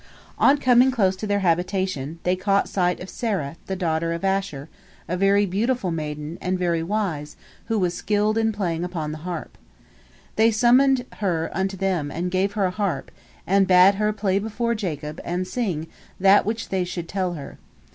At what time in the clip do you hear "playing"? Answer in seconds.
8.51-8.83